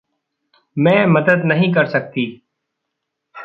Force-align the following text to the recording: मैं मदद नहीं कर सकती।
मैं 0.77 1.05
मदद 1.05 1.45
नहीं 1.45 1.73
कर 1.73 1.85
सकती। 1.85 2.41